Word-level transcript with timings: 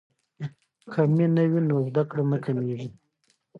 که 0.91 1.01
مینه 1.15 1.43
وي 1.51 1.61
نو 1.69 1.77
زده 1.87 2.03
کړه 2.09 2.23
نه 2.31 2.37
کمیږي. 2.45 2.89